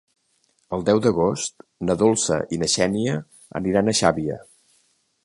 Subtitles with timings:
[0.77, 3.19] El deu d'agost na Dolça i na Xènia
[3.61, 4.39] aniran a Xàbia.